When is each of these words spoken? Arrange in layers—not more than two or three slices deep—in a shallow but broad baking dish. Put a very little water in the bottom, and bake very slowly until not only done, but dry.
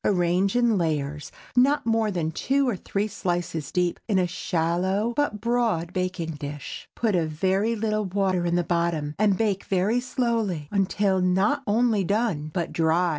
Arrange 0.03 0.55
in 0.55 0.79
layers—not 0.79 1.85
more 1.85 2.09
than 2.09 2.31
two 2.31 2.67
or 2.67 2.75
three 2.75 3.07
slices 3.07 3.71
deep—in 3.71 4.17
a 4.17 4.25
shallow 4.25 5.13
but 5.15 5.39
broad 5.39 5.93
baking 5.93 6.31
dish. 6.31 6.89
Put 6.95 7.13
a 7.15 7.27
very 7.27 7.75
little 7.75 8.05
water 8.05 8.47
in 8.47 8.55
the 8.55 8.63
bottom, 8.63 9.13
and 9.19 9.37
bake 9.37 9.65
very 9.65 9.99
slowly 9.99 10.67
until 10.71 11.21
not 11.21 11.61
only 11.67 12.03
done, 12.03 12.49
but 12.51 12.73
dry. 12.73 13.09